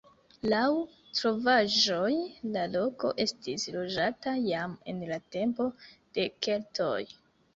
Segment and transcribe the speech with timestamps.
[0.51, 0.69] Laŭ
[1.17, 2.13] trovaĵoj
[2.55, 5.71] la loko estis loĝata jam en la tempo
[6.19, 6.99] de keltoj.